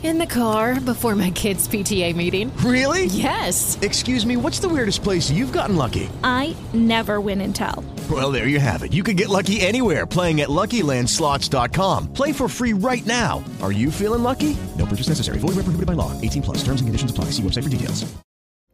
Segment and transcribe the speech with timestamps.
[0.00, 2.56] In the car before my kids' PTA meeting.
[2.58, 3.06] Really?
[3.06, 3.76] Yes.
[3.82, 6.08] Excuse me, what's the weirdest place you've gotten lucky?
[6.22, 7.82] I never win and tell.
[8.08, 8.92] Well, there you have it.
[8.92, 12.12] You can get lucky anywhere playing at LuckyLandSlots.com.
[12.12, 13.42] Play for free right now.
[13.60, 14.56] Are you feeling lucky?
[14.78, 15.38] No purchase necessary.
[15.40, 16.12] Void where prohibited by law.
[16.20, 16.58] 18 plus.
[16.58, 17.32] Terms and conditions apply.
[17.32, 18.06] See website for details.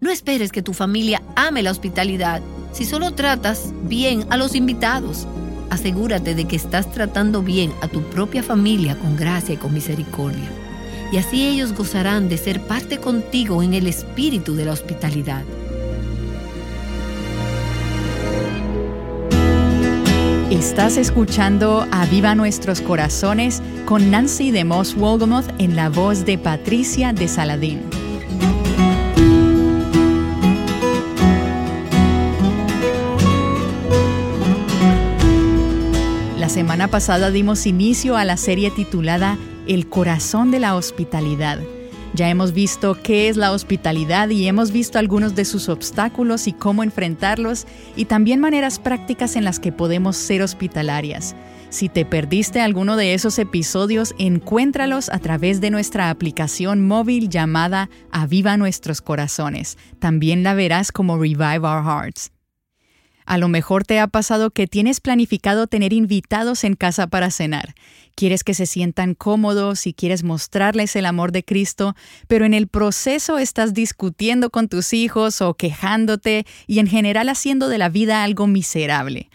[0.01, 5.27] No esperes que tu familia ame la hospitalidad si solo tratas bien a los invitados.
[5.71, 10.64] Asegúrate de que estás tratando bien a tu propia familia con gracia y con misericordia.
[11.15, 15.45] Y así ellos gozarán de ser parte contigo en el espíritu de la hospitalidad.
[20.51, 27.13] Estás escuchando Aviva Nuestros Corazones con Nancy de Moss Wolgamoth en la voz de Patricia
[27.13, 27.83] de Saladín.
[36.41, 41.59] La semana pasada dimos inicio a la serie titulada El corazón de la hospitalidad.
[42.15, 46.53] Ya hemos visto qué es la hospitalidad y hemos visto algunos de sus obstáculos y
[46.53, 51.35] cómo enfrentarlos y también maneras prácticas en las que podemos ser hospitalarias.
[51.71, 57.91] Si te perdiste alguno de esos episodios, encuéntralos a través de nuestra aplicación móvil llamada
[58.13, 59.77] Aviva Nuestros Corazones.
[59.99, 62.34] También la verás como Revive Our Hearts.
[63.27, 67.75] A lo mejor te ha pasado que tienes planificado tener invitados en casa para cenar.
[68.15, 71.97] Quieres que se sientan cómodos y quieres mostrarles el amor de Cristo,
[72.29, 77.69] pero en el proceso estás discutiendo con tus hijos o quejándote y en general haciendo
[77.69, 79.31] de la vida algo miserable.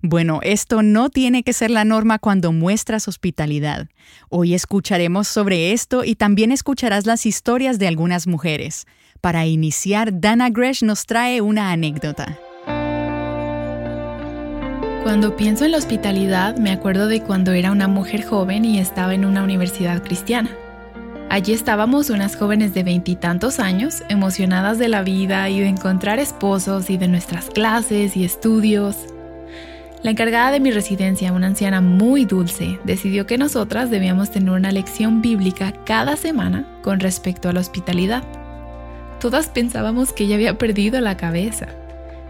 [0.00, 3.88] Bueno, esto no tiene que ser la norma cuando muestras hospitalidad.
[4.28, 8.86] Hoy escucharemos sobre esto y también escucharás las historias de algunas mujeres.
[9.20, 12.38] Para iniciar, Dana Gresh nos trae una anécdota.
[15.02, 19.14] Cuando pienso en la hospitalidad, me acuerdo de cuando era una mujer joven y estaba
[19.14, 20.50] en una universidad cristiana.
[21.30, 26.90] Allí estábamos unas jóvenes de veintitantos años, emocionadas de la vida y de encontrar esposos
[26.90, 28.96] y de nuestras clases y estudios.
[30.02, 34.72] La encargada de mi residencia, una anciana muy dulce, decidió que nosotras debíamos tener una
[34.72, 38.24] lección bíblica cada semana con respecto a la hospitalidad.
[39.20, 41.68] Todas pensábamos que ella había perdido la cabeza.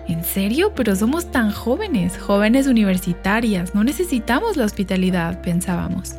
[0.09, 0.73] ¿En serio?
[0.75, 6.15] Pero somos tan jóvenes, jóvenes universitarias, no necesitamos la hospitalidad, pensábamos.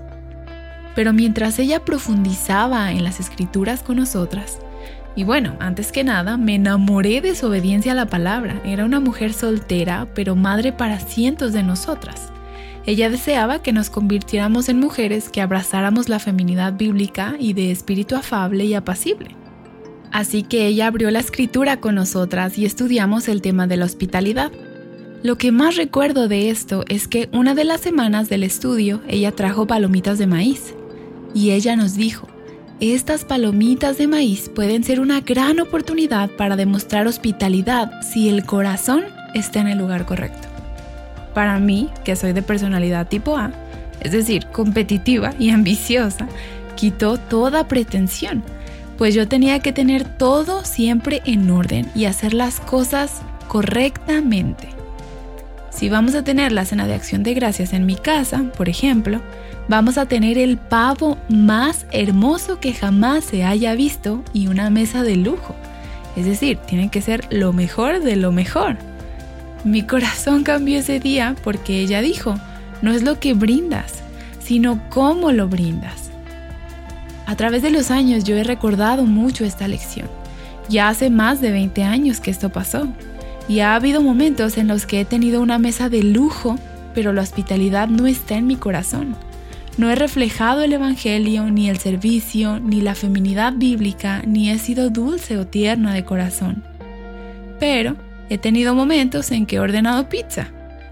[0.96, 4.60] Pero mientras ella profundizaba en las escrituras con nosotras,
[5.16, 8.62] y bueno, antes que nada, me enamoré de su obediencia a la palabra.
[8.64, 12.32] Era una mujer soltera, pero madre para cientos de nosotras.
[12.86, 18.16] Ella deseaba que nos convirtiéramos en mujeres que abrazáramos la feminidad bíblica y de espíritu
[18.16, 19.36] afable y apacible.
[20.12, 24.52] Así que ella abrió la escritura con nosotras y estudiamos el tema de la hospitalidad.
[25.22, 29.32] Lo que más recuerdo de esto es que una de las semanas del estudio ella
[29.34, 30.74] trajo palomitas de maíz
[31.34, 32.28] y ella nos dijo,
[32.80, 39.04] estas palomitas de maíz pueden ser una gran oportunidad para demostrar hospitalidad si el corazón
[39.36, 40.48] está en el lugar correcto.
[41.34, 43.52] Para mí, que soy de personalidad tipo A,
[44.00, 46.28] es decir, competitiva y ambiciosa,
[46.76, 48.42] quitó toda pretensión
[49.00, 54.68] pues yo tenía que tener todo siempre en orden y hacer las cosas correctamente.
[55.70, 59.22] Si vamos a tener la cena de acción de gracias en mi casa, por ejemplo,
[59.70, 65.02] vamos a tener el pavo más hermoso que jamás se haya visto y una mesa
[65.04, 65.56] de lujo.
[66.18, 68.76] Es decir, tiene que ser lo mejor de lo mejor.
[69.64, 72.36] Mi corazón cambió ese día porque ella dijo,
[72.82, 74.04] no es lo que brindas,
[74.44, 76.09] sino cómo lo brindas.
[77.30, 80.08] A través de los años yo he recordado mucho esta lección.
[80.68, 82.88] Ya hace más de 20 años que esto pasó.
[83.48, 86.58] Y ha habido momentos en los que he tenido una mesa de lujo,
[86.96, 89.16] pero la hospitalidad no está en mi corazón.
[89.78, 94.90] No he reflejado el Evangelio, ni el servicio, ni la feminidad bíblica, ni he sido
[94.90, 96.64] dulce o tierna de corazón.
[97.60, 97.96] Pero
[98.32, 100.48] he tenido momentos en que he ordenado pizza,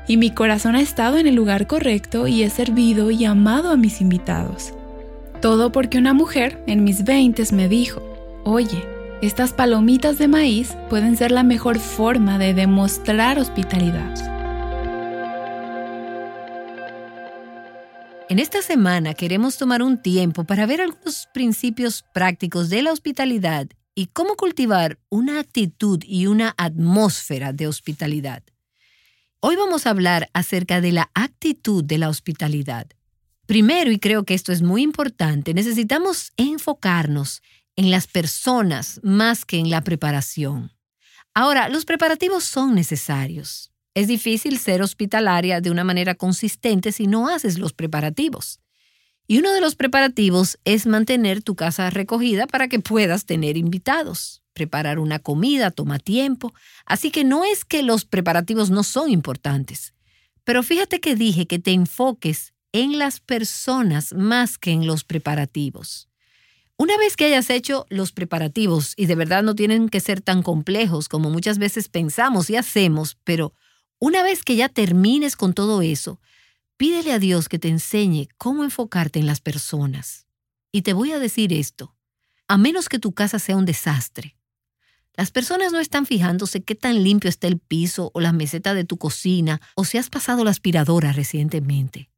[0.08, 3.76] y mi corazón ha estado en el lugar correcto y he servido y amado a
[3.76, 4.77] mis invitados.
[5.42, 8.02] Todo porque una mujer en mis veintes me dijo,
[8.44, 8.84] oye,
[9.20, 14.14] Estas palomitas de maíz pueden ser la mejor forma de demostrar hospitalidad.
[18.30, 23.68] En esta semana queremos tomar un tiempo para ver algunos principios prácticos de la hospitalidad
[23.96, 28.44] y cómo cultivar una actitud y una atmósfera de hospitalidad.
[29.40, 32.86] Hoy vamos a hablar acerca de la actitud de la hospitalidad.
[33.48, 37.42] Primero, y creo que esto es muy importante, necesitamos enfocarnos
[37.78, 40.74] en las personas más que en la preparación.
[41.34, 43.72] Ahora, los preparativos son necesarios.
[43.94, 48.60] Es difícil ser hospitalaria de una manera consistente si no haces los preparativos.
[49.28, 54.44] Y uno de los preparativos es mantener tu casa recogida para que puedas tener invitados.
[54.54, 56.54] Preparar una comida toma tiempo,
[56.86, 59.94] así que no es que los preparativos no son importantes.
[60.44, 66.10] Pero fíjate que dije que te enfoques en las personas más que en los preparativos.
[66.78, 70.44] Una vez que hayas hecho los preparativos, y de verdad no tienen que ser tan
[70.44, 73.54] complejos como muchas veces pensamos y hacemos, pero
[74.00, 76.20] una vez que ya termines con todo eso,
[76.78, 80.28] Pídele a Dios que te enseñe cómo enfocarte en las personas.
[80.72, 81.96] Y te voy a decir esto,
[82.48, 84.38] a menos que tu casa sea un desastre.
[85.16, 88.84] Las personas no están fijándose qué tan limpio está el piso o la meseta de
[88.84, 92.12] tu cocina o si has pasado la aspiradora recientemente.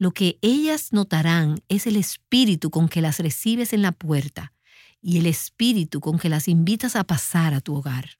[0.00, 4.54] Lo que ellas notarán es el espíritu con que las recibes en la puerta
[5.02, 8.18] y el espíritu con que las invitas a pasar a tu hogar.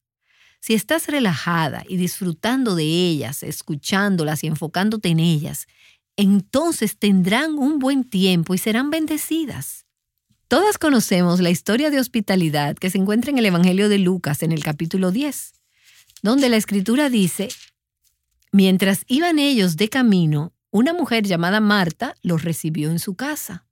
[0.60, 5.68] Si estás relajada y disfrutando de ellas, escuchándolas y enfocándote en ellas,
[6.18, 9.86] entonces tendrán un buen tiempo y serán bendecidas.
[10.48, 14.52] Todas conocemos la historia de hospitalidad que se encuentra en el Evangelio de Lucas en
[14.52, 15.54] el capítulo 10,
[16.20, 17.48] donde la escritura dice,
[18.52, 23.66] mientras iban ellos de camino, una mujer llamada Marta los recibió en su casa.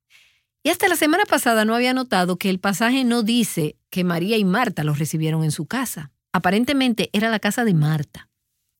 [0.62, 4.36] Y hasta la semana pasada no había notado que el pasaje no dice que María
[4.36, 6.10] y Marta los recibieron en su casa.
[6.32, 8.28] Aparentemente era la casa de Marta.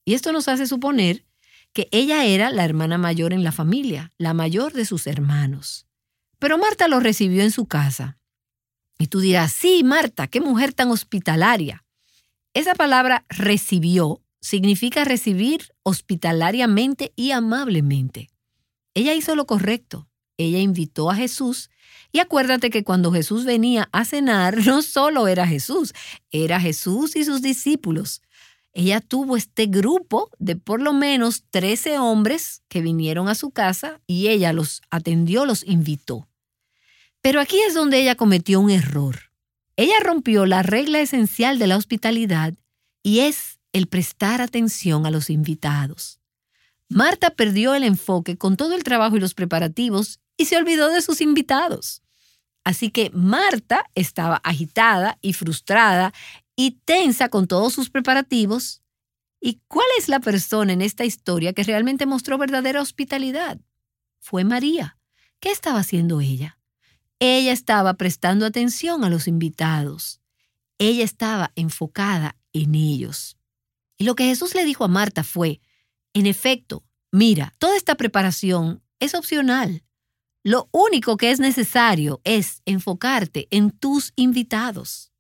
[0.05, 1.25] Y esto nos hace suponer
[1.73, 5.87] que ella era la hermana mayor en la familia, la mayor de sus hermanos.
[6.38, 8.19] Pero Marta lo recibió en su casa.
[8.99, 11.85] Y tú dirás, sí, Marta, qué mujer tan hospitalaria.
[12.55, 18.29] Esa palabra recibió significa recibir hospitalariamente y amablemente.
[18.94, 20.08] Ella hizo lo correcto.
[20.37, 21.70] Ella invitó a Jesús
[22.12, 25.94] y acuérdate que cuando Jesús venía a cenar, no solo era Jesús,
[26.31, 28.23] era Jesús y sus discípulos.
[28.73, 34.00] Ella tuvo este grupo de por lo menos 13 hombres que vinieron a su casa
[34.06, 36.29] y ella los atendió, los invitó.
[37.20, 39.32] Pero aquí es donde ella cometió un error.
[39.76, 42.55] Ella rompió la regla esencial de la hospitalidad
[43.02, 46.20] y es el prestar atención a los invitados.
[46.88, 51.03] Marta perdió el enfoque con todo el trabajo y los preparativos y se olvidó de
[51.03, 52.03] sus invitados.
[52.65, 56.12] Así que Marta estaba agitada y frustrada
[56.56, 58.82] y tensa con todos sus preparativos.
[59.41, 63.59] ¿Y cuál es la persona en esta historia que realmente mostró verdadera hospitalidad?
[64.19, 64.99] Fue María.
[65.41, 66.59] ¿Qué estaba haciendo ella?
[67.21, 70.21] Ella estaba prestando atención a los invitados.
[70.79, 73.38] Ella estaba enfocada en ellos.
[73.99, 75.61] Y lo que Jesús le dijo a Marta fue,
[76.15, 79.85] en efecto, mira, toda esta preparación es opcional.
[80.45, 85.12] Lo único que es necesario es enfocarte en tus invitados.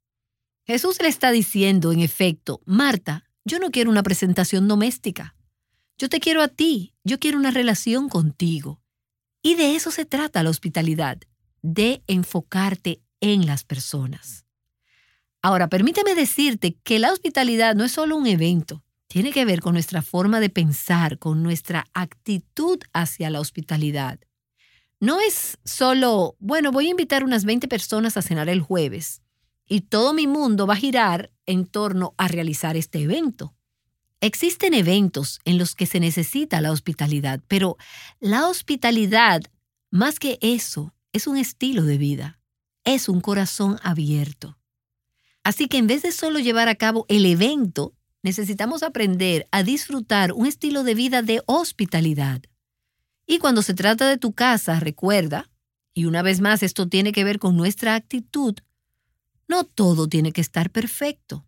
[0.64, 5.34] Jesús le está diciendo, en efecto, Marta, yo no quiero una presentación doméstica.
[5.98, 8.80] Yo te quiero a ti, yo quiero una relación contigo.
[9.42, 11.18] Y de eso se trata la hospitalidad,
[11.62, 14.44] de enfocarte en las personas.
[15.42, 19.72] Ahora, permíteme decirte que la hospitalidad no es solo un evento, tiene que ver con
[19.72, 24.20] nuestra forma de pensar, con nuestra actitud hacia la hospitalidad.
[25.00, 29.22] No es solo, bueno, voy a invitar unas 20 personas a cenar el jueves
[29.68, 33.54] y todo mi mundo va a girar en torno a realizar este evento.
[34.20, 37.76] Existen eventos en los que se necesita la hospitalidad, pero
[38.18, 39.42] la hospitalidad,
[39.90, 42.40] más que eso, es un estilo de vida,
[42.84, 44.57] es un corazón abierto.
[45.48, 50.34] Así que en vez de solo llevar a cabo el evento, necesitamos aprender a disfrutar
[50.34, 52.42] un estilo de vida de hospitalidad.
[53.26, 55.50] Y cuando se trata de tu casa, recuerda,
[55.94, 58.56] y una vez más esto tiene que ver con nuestra actitud,
[59.48, 61.46] no todo tiene que estar perfecto.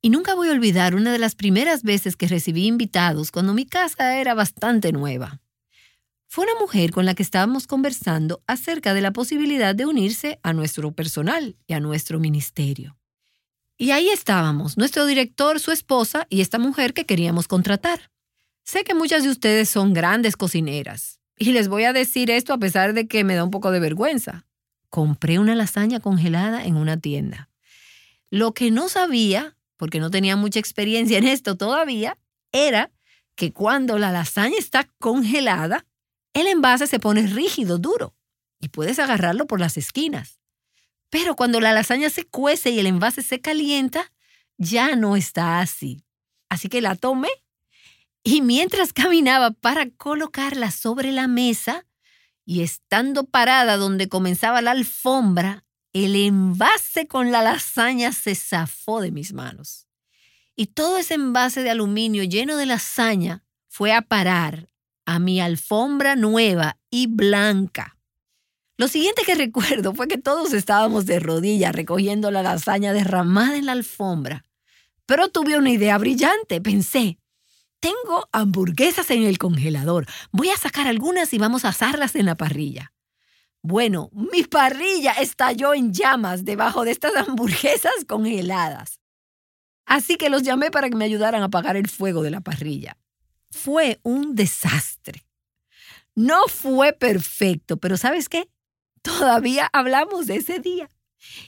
[0.00, 3.66] Y nunca voy a olvidar una de las primeras veces que recibí invitados cuando mi
[3.66, 5.40] casa era bastante nueva.
[6.28, 10.52] Fue una mujer con la que estábamos conversando acerca de la posibilidad de unirse a
[10.52, 13.01] nuestro personal y a nuestro ministerio.
[13.82, 18.12] Y ahí estábamos, nuestro director, su esposa y esta mujer que queríamos contratar.
[18.62, 22.58] Sé que muchas de ustedes son grandes cocineras y les voy a decir esto a
[22.58, 24.46] pesar de que me da un poco de vergüenza.
[24.88, 27.50] Compré una lasaña congelada en una tienda.
[28.30, 32.16] Lo que no sabía, porque no tenía mucha experiencia en esto todavía,
[32.52, 32.92] era
[33.34, 35.86] que cuando la lasaña está congelada,
[36.34, 38.14] el envase se pone rígido, duro,
[38.60, 40.38] y puedes agarrarlo por las esquinas.
[41.12, 44.10] Pero cuando la lasaña se cuece y el envase se calienta,
[44.56, 46.06] ya no está así.
[46.48, 47.28] Así que la tomé
[48.24, 51.84] y mientras caminaba para colocarla sobre la mesa
[52.46, 59.10] y estando parada donde comenzaba la alfombra, el envase con la lasaña se zafó de
[59.10, 59.88] mis manos.
[60.56, 64.70] Y todo ese envase de aluminio lleno de lasaña fue a parar
[65.04, 67.98] a mi alfombra nueva y blanca.
[68.82, 73.66] Lo siguiente que recuerdo fue que todos estábamos de rodillas recogiendo la lasaña derramada en
[73.66, 74.44] la alfombra.
[75.06, 76.60] Pero tuve una idea brillante.
[76.60, 77.20] Pensé,
[77.78, 80.06] tengo hamburguesas en el congelador.
[80.32, 82.92] Voy a sacar algunas y vamos a asarlas en la parrilla.
[83.62, 88.98] Bueno, mi parrilla estalló en llamas debajo de estas hamburguesas congeladas.
[89.86, 92.98] Así que los llamé para que me ayudaran a apagar el fuego de la parrilla.
[93.48, 95.24] Fue un desastre.
[96.16, 98.48] No fue perfecto, pero ¿sabes qué?
[99.02, 100.88] Todavía hablamos de ese día.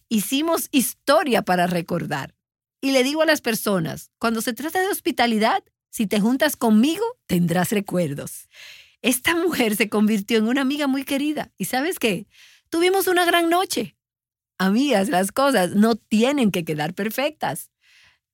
[0.09, 2.35] Hicimos historia para recordar.
[2.81, 7.05] Y le digo a las personas, cuando se trata de hospitalidad, si te juntas conmigo,
[7.27, 8.49] tendrás recuerdos.
[9.01, 11.53] Esta mujer se convirtió en una amiga muy querida.
[11.57, 12.27] ¿Y sabes qué?
[12.69, 13.97] Tuvimos una gran noche.
[14.59, 17.71] Amigas, las cosas no tienen que quedar perfectas.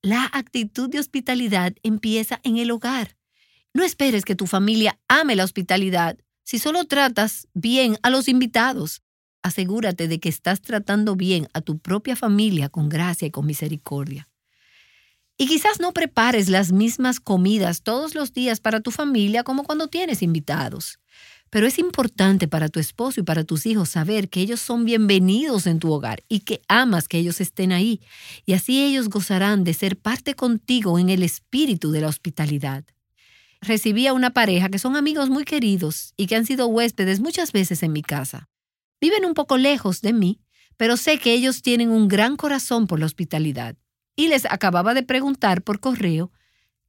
[0.02, 3.16] La actitud de hospitalidad empieza en el hogar.
[3.74, 9.02] No esperes que tu familia ame la hospitalidad si solo tratas bien a los invitados.
[9.42, 14.28] Asegúrate de que estás tratando bien a tu propia familia con gracia y con misericordia.
[15.38, 19.88] Y quizás no prepares las mismas comidas todos los días para tu familia como cuando
[19.88, 20.98] tienes invitados.
[21.48, 25.66] Pero es importante para tu esposo y para tus hijos saber que ellos son bienvenidos
[25.66, 28.02] en tu hogar y que amas que ellos estén ahí.
[28.44, 32.84] Y así ellos gozarán de ser parte contigo en el espíritu de la hospitalidad.
[33.62, 37.52] Recibí a una pareja que son amigos muy queridos y que han sido huéspedes muchas
[37.52, 38.50] veces en mi casa.
[39.00, 40.40] Viven un poco lejos de mí,
[40.76, 43.76] pero sé que ellos tienen un gran corazón por la hospitalidad
[44.16, 46.32] y les acababa de preguntar por correo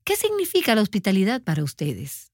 [0.03, 2.32] qué significa la hospitalidad para ustedes.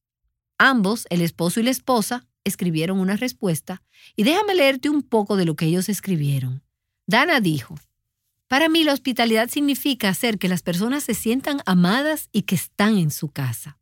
[0.57, 3.83] Ambos, el esposo y la esposa, escribieron una respuesta
[4.15, 6.63] y déjame leerte un poco de lo que ellos escribieron.
[7.05, 7.75] Dana dijo,
[8.47, 12.97] para mí la hospitalidad significa hacer que las personas se sientan amadas y que están
[12.97, 13.79] en su casa.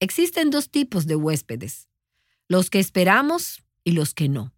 [0.00, 1.88] Existen dos tipos de huéspedes,
[2.48, 4.53] los que esperamos y los que no.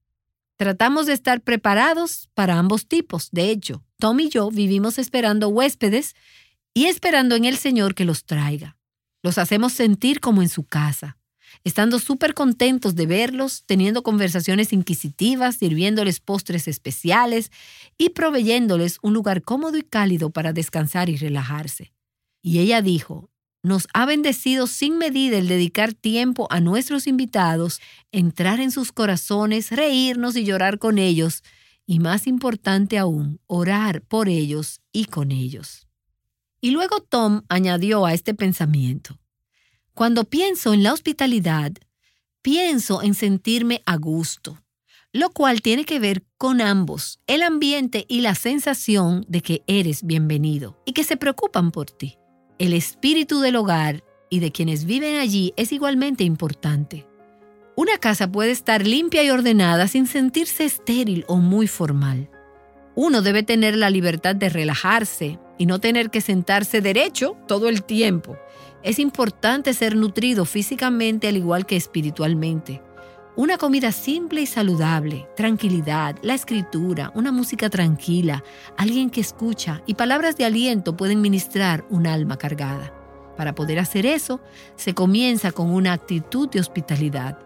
[0.57, 3.29] Tratamos de estar preparados para ambos tipos.
[3.31, 6.15] De hecho, Tom y yo vivimos esperando huéspedes
[6.73, 8.77] y esperando en el Señor que los traiga.
[9.23, 11.19] Los hacemos sentir como en su casa,
[11.65, 17.51] estando súper contentos de verlos, teniendo conversaciones inquisitivas, sirviéndoles postres especiales
[17.99, 21.93] y proveyéndoles un lugar cómodo y cálido para descansar y relajarse.
[22.41, 23.31] Y ella dijo,
[23.67, 27.81] nos ha bendecido sin medida el dedicar tiempo a nuestros invitados,
[28.13, 31.43] entrar en sus corazones, reírnos y llorar con ellos,
[31.85, 35.89] y más importante aún, orar por ellos y con ellos.
[36.61, 39.19] Y luego Tom añadió a este pensamiento,
[39.95, 41.73] cuando pienso en la hospitalidad,
[42.43, 44.63] pienso en sentirme a gusto,
[45.13, 50.05] lo cual tiene que ver con ambos, el ambiente y la sensación de que eres
[50.05, 52.17] bienvenido y que se preocupan por ti.
[52.59, 57.07] El espíritu del hogar y de quienes viven allí es igualmente importante.
[57.75, 62.31] Una casa puede estar limpia y ordenada sin sentirse estéril o muy formal.
[62.95, 67.83] Uno debe tener la libertad de relajarse y no tener que sentarse derecho todo el
[67.83, 68.39] tiempo.
[68.83, 72.81] Es importante ser nutrido físicamente al igual que espiritualmente.
[73.37, 78.43] Una comida simple y saludable, tranquilidad, la escritura, una música tranquila,
[78.79, 82.95] alguien que escucha y palabras de aliento pueden ministrar un alma cargada.
[83.37, 84.41] Para poder hacer eso,
[84.77, 87.39] se comienza con una actitud de hospitalidad.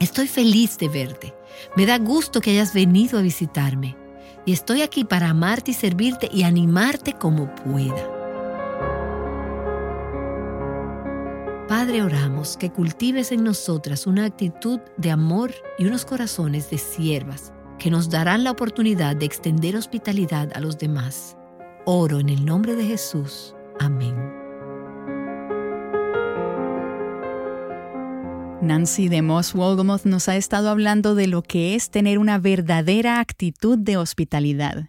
[0.00, 1.32] Estoy feliz de verte.
[1.76, 3.96] Me da gusto que hayas venido a visitarme.
[4.44, 8.19] Y estoy aquí para amarte y servirte y animarte como pueda.
[11.98, 17.90] Oramos que cultives en nosotras una actitud de amor y unos corazones de siervas que
[17.90, 21.36] nos darán la oportunidad de extender hospitalidad a los demás.
[21.86, 23.56] Oro en el nombre de Jesús.
[23.80, 24.14] Amén.
[28.62, 33.18] Nancy de Moss Wolgamoth nos ha estado hablando de lo que es tener una verdadera
[33.18, 34.86] actitud de hospitalidad.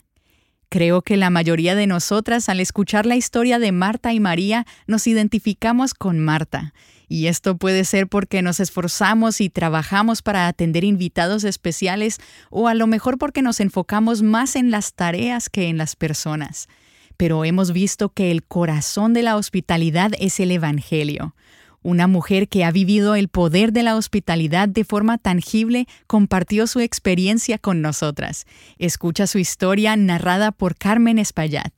[0.72, 5.06] Creo que la mayoría de nosotras al escuchar la historia de Marta y María nos
[5.06, 6.74] identificamos con Marta.
[7.10, 12.74] Y esto puede ser porque nos esforzamos y trabajamos para atender invitados especiales o a
[12.74, 16.70] lo mejor porque nos enfocamos más en las tareas que en las personas.
[17.18, 21.36] pero hemos visto que el corazón de la hospitalidad es el Evangelio.
[21.84, 26.80] Una mujer que ha vivido el poder de la hospitalidad de forma tangible compartió su
[26.80, 28.46] experiencia con nosotras.
[28.78, 31.72] Escucha su historia narrada por Carmen Espaillat.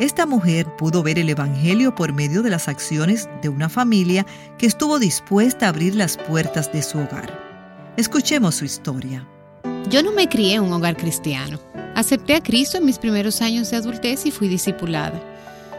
[0.00, 4.26] Esta mujer pudo ver el Evangelio por medio de las acciones de una familia
[4.58, 7.32] que estuvo dispuesta a abrir las puertas de su hogar.
[7.96, 9.24] Escuchemos su historia.
[9.88, 11.60] Yo no me crié en un hogar cristiano.
[11.94, 15.20] Acepté a Cristo en mis primeros años de adultez y fui discipulada.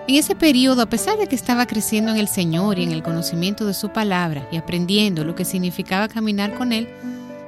[0.10, 3.04] En ese periodo, a pesar de que estaba creciendo en el Señor y en el
[3.04, 6.89] conocimiento de su palabra y aprendiendo lo que significaba caminar con Él,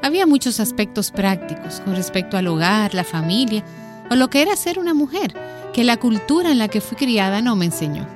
[0.04, 3.64] había muchos aspectos prácticos con respecto al hogar, la familia
[4.12, 5.34] o lo que era ser una mujer
[5.74, 8.08] que la cultura en la que fui criada no me enseñó.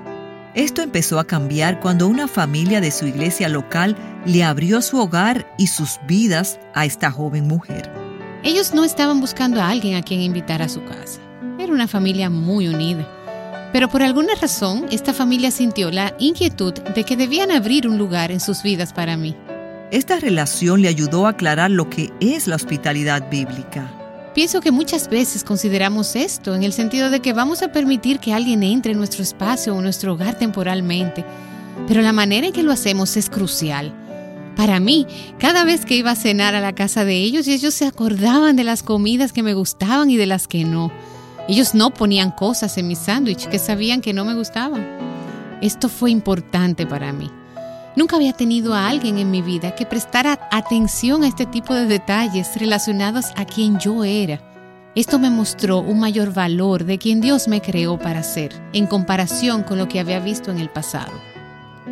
[0.53, 3.97] Esto empezó a cambiar cuando una familia de su iglesia local
[4.27, 7.91] le abrió su hogar y sus vidas a esta joven mujer.
[8.43, 11.19] Ellos no estaban buscando a alguien a quien invitar a su casa.
[11.57, 13.07] Era una familia muy unida.
[13.75, 18.31] Pero por alguna razón, esta familia sintió la inquietud de que debían abrir un lugar
[18.31, 19.35] en sus vidas para mí.
[19.91, 23.91] Esta relación le ayudó a aclarar lo que es la hospitalidad bíblica.
[24.33, 28.33] Pienso que muchas veces consideramos esto en el sentido de que vamos a permitir que
[28.33, 31.25] alguien entre en nuestro espacio o nuestro hogar temporalmente,
[31.85, 33.93] pero la manera en que lo hacemos es crucial.
[34.55, 35.05] Para mí,
[35.37, 38.63] cada vez que iba a cenar a la casa de ellos, ellos se acordaban de
[38.63, 40.93] las comidas que me gustaban y de las que no.
[41.47, 44.85] Ellos no ponían cosas en mi sándwich que sabían que no me gustaban.
[45.61, 47.29] Esto fue importante para mí.
[47.95, 51.85] Nunca había tenido a alguien en mi vida que prestara atención a este tipo de
[51.85, 54.41] detalles relacionados a quien yo era.
[54.95, 59.63] Esto me mostró un mayor valor de quien Dios me creó para ser, en comparación
[59.63, 61.13] con lo que había visto en el pasado.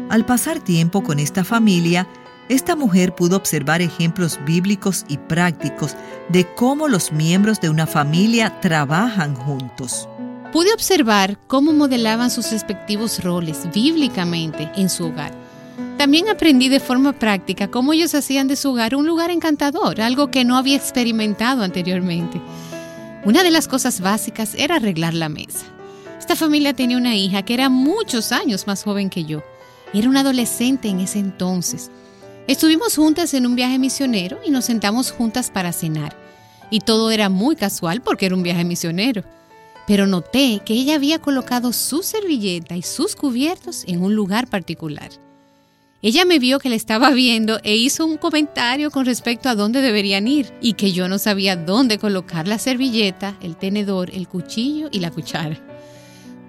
[0.09, 2.07] Al pasar tiempo con esta familia,
[2.53, 5.95] esta mujer pudo observar ejemplos bíblicos y prácticos
[6.29, 10.07] de cómo los miembros de una familia trabajan juntos.
[10.51, 15.33] Pude observar cómo modelaban sus respectivos roles bíblicamente en su hogar
[15.97, 20.31] también aprendí de forma práctica cómo ellos hacían de su hogar un lugar encantador, algo
[20.31, 22.41] que no había experimentado anteriormente.
[23.23, 25.65] Una de las cosas básicas era arreglar la mesa.
[26.19, 29.43] Esta familia tenía una hija que era muchos años más joven que yo.
[29.93, 31.91] Era una adolescente en ese entonces.
[32.45, 36.13] Estuvimos juntas en un viaje misionero y nos sentamos juntas para cenar.
[36.69, 39.23] Y todo era muy casual porque era un viaje misionero.
[39.87, 45.09] Pero noté que ella había colocado su servilleta y sus cubiertos en un lugar particular.
[46.01, 49.81] Ella me vio que le estaba viendo e hizo un comentario con respecto a dónde
[49.81, 54.89] deberían ir y que yo no sabía dónde colocar la servilleta, el tenedor, el cuchillo
[54.91, 55.57] y la cuchara.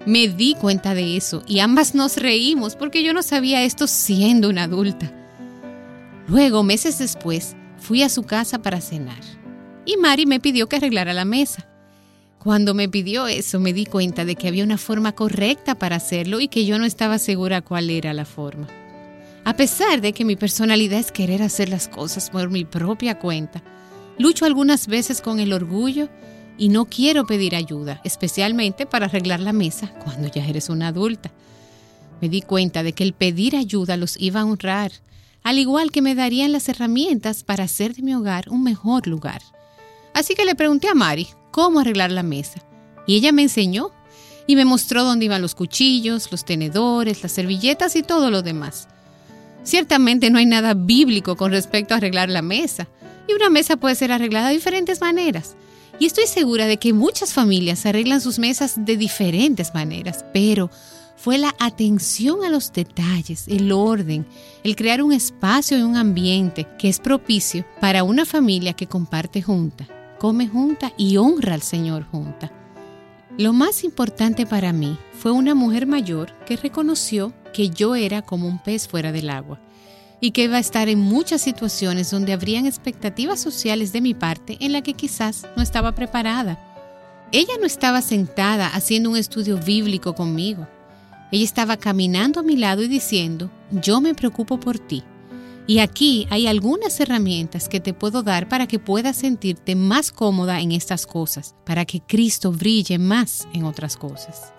[0.05, 4.49] Me di cuenta de eso y ambas nos reímos porque yo no sabía esto siendo
[4.49, 5.09] una adulta.
[6.27, 9.21] Luego, meses después, fui a su casa para cenar
[9.85, 11.67] y Mari me pidió que arreglara la mesa.
[12.39, 16.39] Cuando me pidió eso me di cuenta de que había una forma correcta para hacerlo
[16.39, 18.67] y que yo no estaba segura cuál era la forma.
[19.43, 23.61] A pesar de que mi personalidad es querer hacer las cosas por mi propia cuenta,
[24.17, 26.09] lucho algunas veces con el orgullo
[26.57, 31.31] y no quiero pedir ayuda, especialmente para arreglar la mesa cuando ya eres una adulta.
[32.21, 34.91] Me di cuenta de que el pedir ayuda los iba a honrar,
[35.45, 39.43] al igual que me darían las herramientas para hacer de mi hogar un mejor lugar.
[40.11, 42.63] Así que le pregunté a Mari cómo arreglar la mesa,
[43.05, 43.91] y ella me enseñó
[44.47, 48.87] y me mostró dónde iban los cuchillos, los tenedores, las servilletas y todo lo demás.
[49.63, 52.87] Ciertamente no hay nada bíblico con respecto a arreglar la mesa,
[53.27, 55.55] y una mesa puede ser arreglada de diferentes maneras.
[55.99, 60.71] Y estoy segura de que muchas familias arreglan sus mesas de diferentes maneras, pero
[61.15, 64.25] fue la atención a los detalles, el orden,
[64.63, 69.41] el crear un espacio y un ambiente que es propicio para una familia que comparte
[69.41, 69.87] junta,
[70.19, 72.51] come junta y honra al Señor junta.
[73.37, 78.47] Lo más importante para mí fue una mujer mayor que reconoció que yo era como
[78.47, 79.59] un pez fuera del agua
[80.21, 84.57] y que iba a estar en muchas situaciones donde habrían expectativas sociales de mi parte
[84.61, 86.59] en la que quizás no estaba preparada.
[87.31, 90.67] Ella no estaba sentada haciendo un estudio bíblico conmigo.
[91.31, 95.03] Ella estaba caminando a mi lado y diciendo, yo me preocupo por ti.
[95.67, 100.61] Y aquí hay algunas herramientas que te puedo dar para que puedas sentirte más cómoda
[100.61, 104.53] en estas cosas, para que Cristo brille más en otras cosas.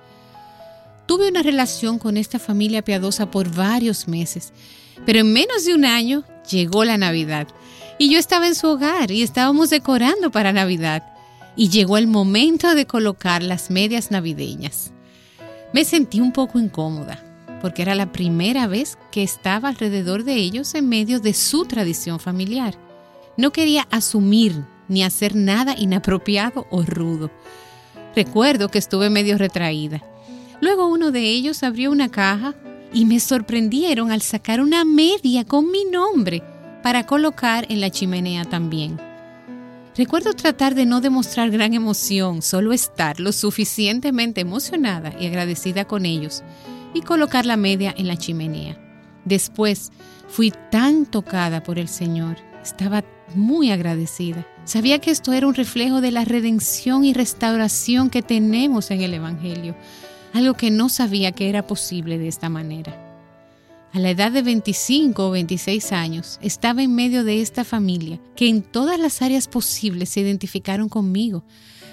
[1.07, 4.53] Tuve una relación con esta familia piadosa por varios meses,
[5.05, 7.47] pero en menos de un año llegó la Navidad
[7.99, 11.05] y yo estaba en su hogar y estábamos decorando para Navidad
[11.55, 14.93] y llegó el momento de colocar las medias navideñas.
[15.77, 17.23] Me sentí un poco incómoda
[17.61, 22.19] porque era la primera vez que estaba alrededor de ellos en medio de su tradición
[22.19, 22.79] familiar.
[23.37, 27.31] No quería asumir ni hacer nada inapropiado o rudo.
[28.15, 30.03] Recuerdo que estuve medio retraída.
[30.63, 32.55] Luego uno de ellos abrió una caja
[32.95, 36.43] y me sorprendieron al sacar una media con mi nombre
[36.83, 38.99] para colocar en la chimenea también.
[39.97, 46.05] Recuerdo tratar de no demostrar gran emoción, solo estar lo suficientemente emocionada y agradecida con
[46.05, 46.43] ellos
[46.93, 48.79] y colocar la media en la chimenea.
[49.25, 49.93] Después
[50.29, 53.05] fui tan tocada por el Señor, estaba
[53.35, 54.47] muy agradecida.
[54.65, 59.15] Sabía que esto era un reflejo de la redención y restauración que tenemos en el
[59.15, 59.75] Evangelio,
[60.35, 63.06] algo que no sabía que era posible de esta manera.
[63.97, 68.47] A la edad de 25 o 26 años, estaba en medio de esta familia que
[68.47, 71.45] en todas las áreas posibles se identificaron conmigo,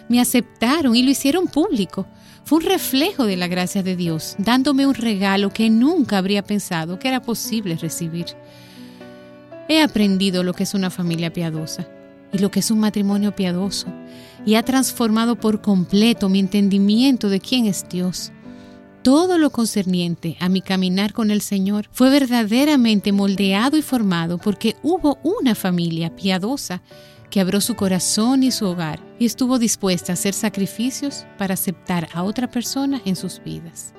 [0.09, 2.05] me aceptaron y lo hicieron público.
[2.43, 6.99] Fue un reflejo de la gracia de Dios, dándome un regalo que nunca habría pensado
[6.99, 8.25] que era posible recibir.
[9.69, 11.87] He aprendido lo que es una familia piadosa
[12.33, 13.87] y lo que es un matrimonio piadoso,
[14.45, 18.32] y ha transformado por completo mi entendimiento de quién es Dios
[19.03, 24.77] todo lo concerniente a mi caminar con el Señor fue verdaderamente moldeado y formado porque
[24.81, 26.81] hubo una familia piadosa
[27.29, 32.07] que abrió su corazón y su hogar y estuvo dispuesta a hacer sacrificios para aceptar
[32.13, 33.93] a otra persona en sus vidas.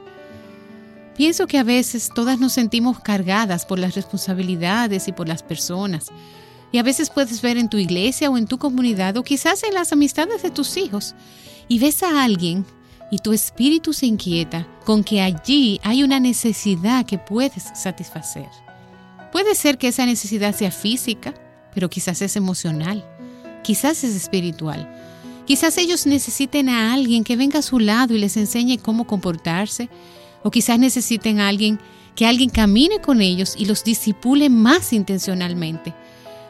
[1.16, 6.06] Pienso que a veces todas nos sentimos cargadas por las responsabilidades y por las personas.
[6.72, 9.74] Y a veces puedes ver en tu iglesia o en tu comunidad o quizás en
[9.74, 11.14] las amistades de tus hijos
[11.68, 12.64] y ves a alguien
[13.14, 18.48] y tu espíritu se inquieta con que allí hay una necesidad que puedes satisfacer.
[19.30, 21.32] Puede ser que esa necesidad sea física,
[21.72, 23.08] pero quizás es emocional,
[23.62, 24.92] quizás es espiritual.
[25.46, 29.88] Quizás ellos necesiten a alguien que venga a su lado y les enseñe cómo comportarse,
[30.42, 31.78] o quizás necesiten alguien
[32.16, 35.94] que alguien camine con ellos y los disipule más intencionalmente,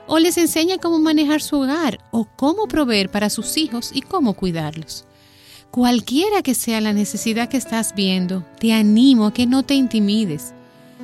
[0.06, 4.32] o les enseñe cómo manejar su hogar o cómo proveer para sus hijos y cómo
[4.32, 5.04] cuidarlos.
[5.74, 10.54] Cualquiera que sea la necesidad que estás viendo, te animo a que no te intimides.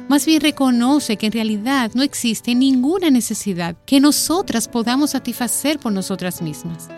[0.09, 5.91] Más bien reconoce que en realidad no existe ninguna necesidad que nosotras podamos satisfacer por
[5.91, 6.89] nosotras mismas.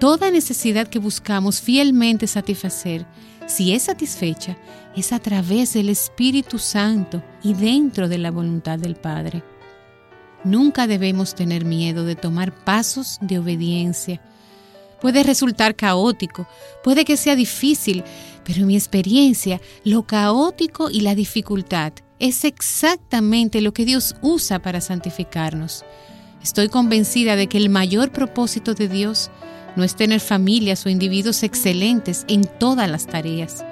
[0.00, 3.04] Toda necesidad que buscamos fielmente satisfacer,
[3.46, 4.56] si es satisfecha,
[4.96, 9.42] es a través del Espíritu Santo y dentro de la voluntad del Padre.
[10.44, 14.22] Nunca debemos tener miedo de tomar pasos de obediencia
[15.02, 16.46] Puede resultar caótico,
[16.84, 18.04] puede que sea difícil,
[18.44, 24.62] pero en mi experiencia, lo caótico y la dificultad es exactamente lo que Dios usa
[24.62, 25.84] para santificarnos.
[26.40, 29.32] Estoy convencida de que el mayor propósito de Dios
[29.74, 33.64] no es tener familias o individuos excelentes en todas las tareas.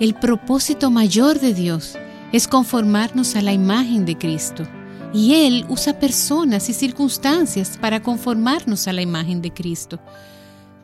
[0.00, 1.98] El propósito mayor de Dios
[2.32, 4.66] es conformarnos a la imagen de Cristo.
[5.12, 10.00] Y Él usa personas y circunstancias para conformarnos a la imagen de Cristo.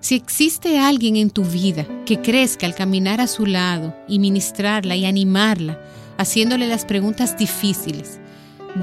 [0.02, 4.96] Si existe alguien en tu vida que crezca al caminar a su lado y ministrarla
[4.96, 5.78] y animarla,
[6.18, 8.18] haciéndole las preguntas difíciles,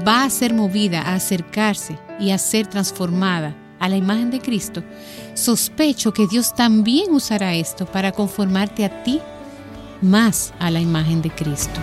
[0.08, 4.82] va a ser movida a acercarse y a ser transformada a la imagen de Cristo,
[5.34, 9.20] sospecho que Dios también usará esto para conformarte a ti
[10.00, 11.80] más a la imagen de Cristo.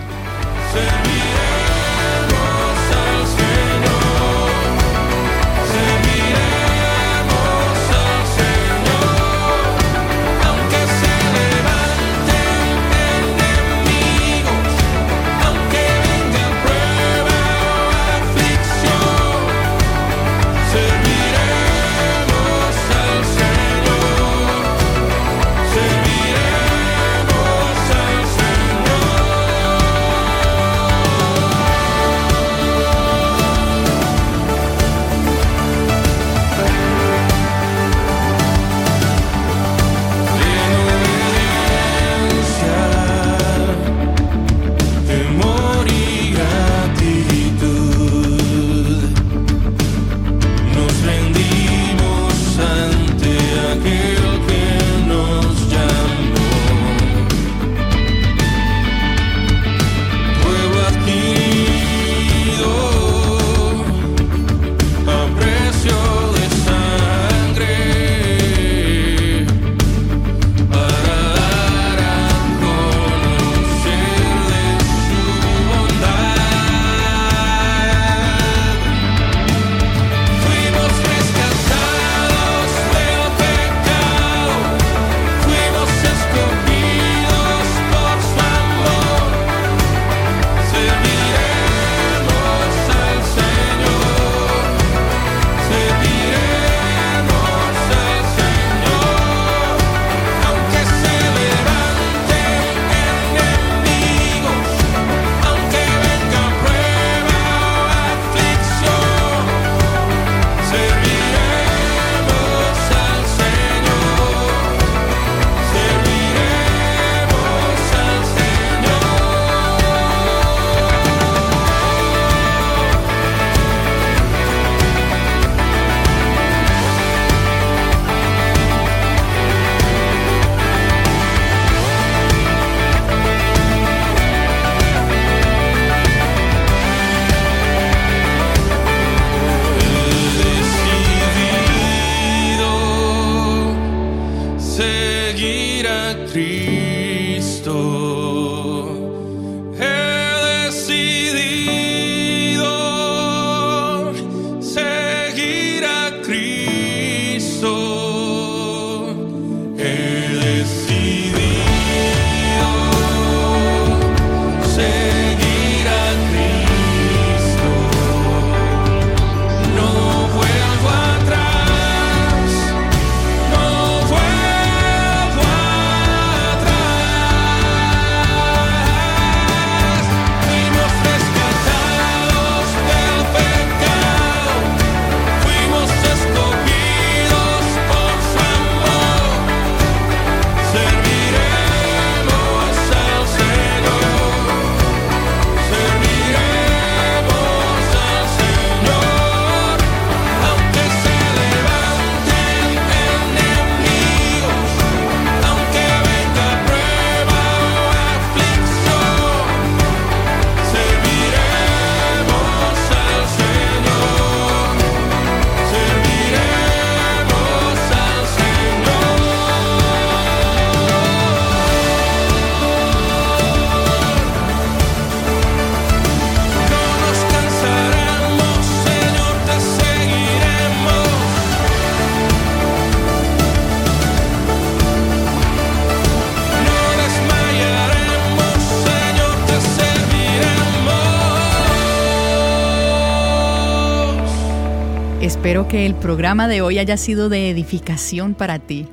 [245.48, 248.86] Espero que el programa de hoy haya sido de edificación para ti.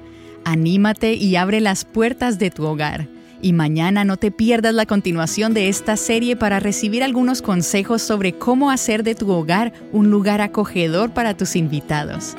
[0.45, 3.09] Anímate y abre las puertas de tu hogar.
[3.41, 8.37] Y mañana no te pierdas la continuación de esta serie para recibir algunos consejos sobre
[8.37, 12.35] cómo hacer de tu hogar un lugar acogedor para tus invitados.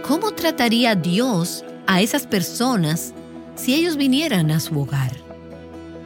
[0.00, 3.12] ¿Cómo trataría Dios a esas personas
[3.54, 5.12] si ellos vinieran a su hogar?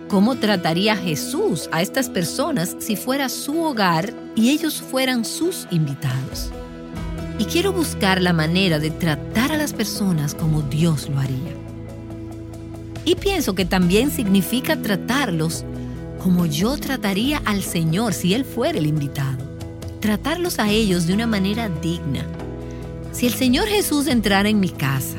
[0.09, 6.51] ¿Cómo trataría Jesús a estas personas si fuera su hogar y ellos fueran sus invitados?
[7.43, 11.57] Y quiero buscar la manera de tratar a las personas como Dios lo haría.
[13.05, 15.65] Y pienso que también significa tratarlos
[16.23, 19.39] como yo trataría al Señor si Él fuera el invitado.
[19.99, 22.25] Tratarlos a ellos de una manera digna.
[23.11, 25.17] Si el Señor Jesús entrara en mi casa,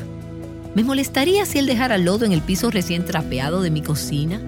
[0.74, 4.40] ¿me molestaría si Él dejara lodo en el piso recién trapeado de mi cocina?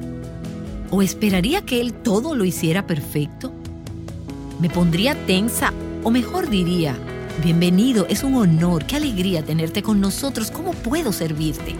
[0.88, 3.52] ¿O esperaría que Él todo lo hiciera perfecto?
[4.62, 6.96] ¿Me pondría tensa o mejor diría,
[7.42, 11.74] bienvenido, es un honor, qué alegría tenerte con nosotros, ¿cómo puedo servirte?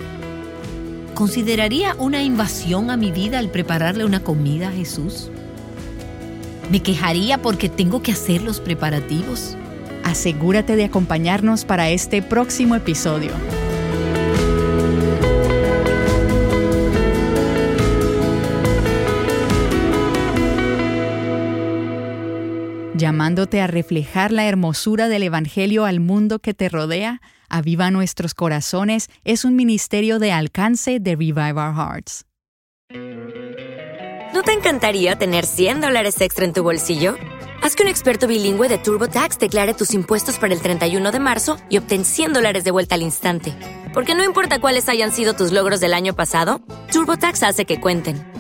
[1.15, 5.31] ¿Consideraría una invasión a mi vida al prepararle una comida a Jesús?
[6.71, 9.57] ¿Me quejaría porque tengo que hacer los preparativos?
[10.05, 13.31] Asegúrate de acompañarnos para este próximo episodio.
[22.97, 29.11] Llamándote a reflejar la hermosura del Evangelio al mundo que te rodea, Aviva Nuestros Corazones
[29.23, 32.25] es un ministerio de alcance de Revive Our Hearts.
[34.33, 37.17] ¿No te encantaría tener 100 dólares extra en tu bolsillo?
[37.63, 41.59] Haz que un experto bilingüe de TurboTax declare tus impuestos para el 31 de marzo
[41.69, 43.53] y obtén 100 dólares de vuelta al instante.
[43.93, 48.36] Porque no importa cuáles hayan sido tus logros del año pasado, TurboTax hace que cuenten.